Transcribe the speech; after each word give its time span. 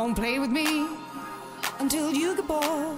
And 0.00 0.16
play 0.16 0.38
with 0.38 0.50
me 0.50 0.88
until 1.78 2.10
you 2.10 2.34
get 2.34 2.48
bored. 2.48 2.89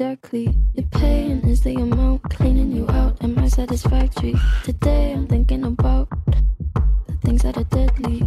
Exactly. 0.00 0.56
Your 0.74 0.86
pain 0.92 1.40
is 1.44 1.60
the 1.60 1.74
amount 1.74 2.22
cleaning 2.30 2.72
you 2.72 2.88
out. 2.88 3.22
Am 3.22 3.38
I 3.38 3.48
satisfactory? 3.48 4.34
Today 4.64 5.12
I'm 5.12 5.26
thinking 5.26 5.62
about 5.62 6.08
the 7.06 7.16
things 7.22 7.42
that 7.42 7.58
are 7.58 7.64
deadly. 7.64 8.26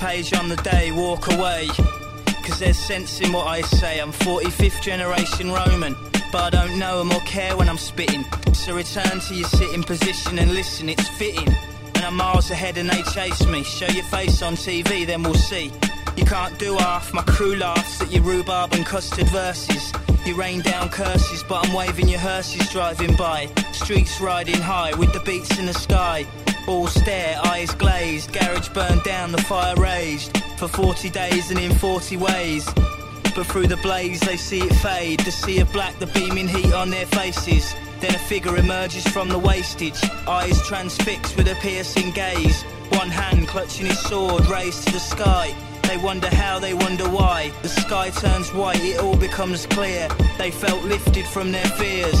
Page 0.00 0.32
on 0.32 0.48
the 0.48 0.56
day, 0.56 0.90
walk 0.92 1.30
away. 1.30 1.68
Cause 2.42 2.58
there's 2.58 2.78
sense 2.78 3.20
in 3.20 3.32
what 3.32 3.46
I 3.46 3.60
say. 3.60 4.00
I'm 4.00 4.12
45th 4.12 4.80
generation 4.80 5.52
Roman, 5.52 5.94
but 6.32 6.42
I 6.42 6.50
don't 6.50 6.78
know 6.78 7.00
'em 7.00 7.12
or 7.12 7.20
care 7.20 7.54
when 7.54 7.68
I'm 7.68 7.76
spitting. 7.76 8.24
So 8.54 8.74
return 8.74 9.20
to 9.20 9.34
your 9.34 9.48
sitting 9.48 9.82
position 9.82 10.38
and 10.38 10.54
listen, 10.54 10.88
it's 10.88 11.06
fitting. 11.08 11.54
And 11.94 12.04
I'm 12.06 12.16
miles 12.16 12.50
ahead 12.50 12.78
and 12.78 12.88
they 12.88 13.02
chase 13.12 13.44
me. 13.44 13.62
Show 13.62 13.88
your 13.88 14.04
face 14.04 14.40
on 14.40 14.56
TV, 14.56 15.04
then 15.04 15.22
we'll 15.22 15.34
see. 15.34 15.70
You 16.16 16.24
can't 16.24 16.58
do 16.58 16.78
half, 16.78 17.12
my 17.12 17.22
crew 17.22 17.56
laughs 17.56 18.00
at 18.00 18.10
your 18.10 18.22
rhubarb 18.22 18.72
and 18.72 18.86
custard 18.86 19.28
verses. 19.28 19.92
You 20.24 20.34
rain 20.34 20.60
down 20.62 20.88
curses, 20.88 21.42
but 21.42 21.66
I'm 21.66 21.74
waving 21.74 22.08
your 22.08 22.20
hearses 22.20 22.70
driving 22.70 23.14
by. 23.16 23.48
Streets 23.72 24.18
riding 24.20 24.60
high 24.60 24.94
with 24.94 25.12
the 25.12 25.20
beats 25.20 25.58
in 25.58 25.66
the 25.66 25.74
sky. 25.74 26.26
All 26.70 26.86
stare, 26.86 27.36
eyes 27.46 27.74
glazed, 27.74 28.32
garage 28.32 28.68
burned 28.68 29.02
down, 29.02 29.32
the 29.32 29.42
fire 29.42 29.74
raged. 29.74 30.38
For 30.56 30.68
40 30.68 31.10
days 31.10 31.50
and 31.50 31.58
in 31.58 31.74
40 31.74 32.16
ways. 32.16 32.64
But 33.34 33.46
through 33.46 33.66
the 33.66 33.76
blaze 33.78 34.20
they 34.20 34.36
see 34.36 34.60
it 34.60 34.74
fade, 34.74 35.18
the 35.20 35.32
sea 35.32 35.58
of 35.58 35.72
black, 35.72 35.98
the 35.98 36.06
beaming 36.06 36.46
heat 36.46 36.72
on 36.72 36.88
their 36.88 37.06
faces. 37.06 37.74
Then 37.98 38.14
a 38.14 38.18
figure 38.18 38.56
emerges 38.56 39.04
from 39.08 39.28
the 39.28 39.38
wastage, 39.38 40.00
eyes 40.28 40.64
transfixed 40.68 41.36
with 41.36 41.48
a 41.48 41.56
piercing 41.56 42.12
gaze. 42.12 42.62
One 42.90 43.10
hand 43.10 43.48
clutching 43.48 43.86
his 43.86 43.98
sword 43.98 44.46
raised 44.46 44.86
to 44.86 44.92
the 44.92 45.00
sky. 45.00 45.52
They 45.82 45.96
wonder 45.96 46.32
how, 46.32 46.60
they 46.60 46.74
wonder 46.74 47.08
why. 47.10 47.50
The 47.62 47.68
sky 47.68 48.10
turns 48.10 48.54
white, 48.54 48.80
it 48.80 49.00
all 49.00 49.16
becomes 49.16 49.66
clear. 49.66 50.08
They 50.38 50.52
felt 50.52 50.84
lifted 50.84 51.26
from 51.26 51.50
their 51.50 51.66
fears. 51.80 52.20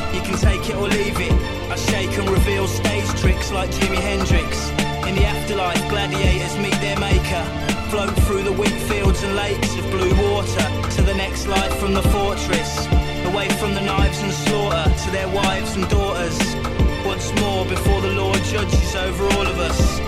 You 0.13 0.21
can 0.21 0.37
take 0.37 0.69
it 0.69 0.75
or 0.75 0.87
leave 0.87 1.19
it. 1.19 1.31
I 1.71 1.75
shake 1.75 2.17
and 2.17 2.29
reveal 2.29 2.67
stage 2.67 3.07
tricks 3.21 3.51
like 3.51 3.71
Jimi 3.71 3.95
Hendrix. 3.95 4.69
In 5.07 5.15
the 5.15 5.23
afterlife, 5.25 5.81
gladiators 5.89 6.57
meet 6.57 6.75
their 6.81 6.99
maker. 6.99 7.43
Float 7.89 8.13
through 8.25 8.43
the 8.43 8.51
wheat 8.51 8.79
fields 8.89 9.23
and 9.23 9.35
lakes 9.35 9.75
of 9.75 9.89
blue 9.89 10.13
water 10.31 10.65
to 10.95 11.01
the 11.01 11.13
next 11.13 11.47
life 11.47 11.73
from 11.79 11.93
the 11.93 12.03
fortress. 12.03 12.87
Away 13.25 13.47
from 13.59 13.73
the 13.73 13.81
knives 13.81 14.19
and 14.21 14.31
slaughter 14.33 14.83
to 15.03 15.11
their 15.11 15.29
wives 15.29 15.75
and 15.75 15.87
daughters. 15.89 16.37
Once 17.05 17.33
more 17.39 17.65
before 17.65 18.01
the 18.01 18.11
Lord 18.11 18.41
judges 18.43 18.95
over 18.95 19.23
all 19.35 19.47
of 19.47 19.59
us. 19.59 19.99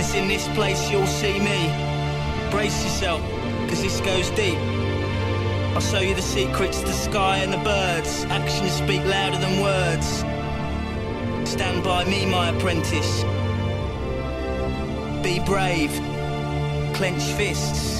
It's 0.00 0.14
in 0.14 0.26
this 0.26 0.48
place 0.48 0.90
you'll 0.90 1.06
see 1.06 1.38
me. 1.38 1.68
Brace 2.50 2.82
yourself, 2.82 3.20
cause 3.68 3.82
this 3.82 4.00
goes 4.00 4.30
deep. 4.30 4.58
I'll 5.74 5.80
show 5.80 6.00
you 6.00 6.14
the 6.14 6.22
secrets, 6.22 6.80
the 6.80 6.92
sky 6.92 7.38
and 7.38 7.52
the 7.52 7.58
birds. 7.58 8.24
Actions 8.24 8.72
speak 8.72 9.04
louder 9.04 9.38
than 9.38 9.60
words. 9.60 10.24
Stand 11.48 11.84
by 11.84 12.04
me, 12.04 12.26
my 12.26 12.48
apprentice. 12.48 13.22
Be 15.22 15.38
brave. 15.46 15.92
Clench 16.94 17.22
fists. 17.36 17.99